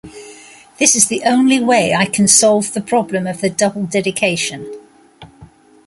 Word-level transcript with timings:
This 0.79 0.95
is 0.95 1.09
the 1.09 1.21
only 1.25 1.59
way 1.63 1.93
I 1.93 2.05
can 2.07 2.27
solve 2.27 2.73
the 2.73 2.81
problem 2.81 3.27
of 3.27 3.39
the 3.39 3.51
double 3.51 3.83
dedication. 3.83 4.65